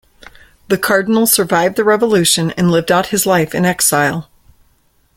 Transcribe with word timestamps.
The 0.67 0.79
Cardinal 0.79 1.27
survived 1.27 1.75
the 1.75 1.83
revolution 1.83 2.49
and 2.57 2.71
lived 2.71 2.91
out 2.91 3.09
his 3.09 3.27
life 3.27 3.53
in 3.53 3.65
exile. 3.65 4.27